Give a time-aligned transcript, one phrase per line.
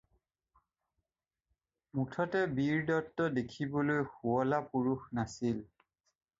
[1.99, 5.65] মুঠতে বীৰদত্ত দেখিবলৈ শুৱলা পুৰুষ নাছিল।